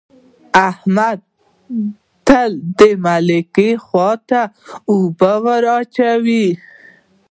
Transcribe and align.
احمد 0.69 1.19
تل 2.27 2.51
د 2.79 2.81
ملک 3.03 3.55
خوټو 3.85 4.21
ته 4.29 4.41
اوبه 4.91 5.33
وراچوي. 5.43 6.47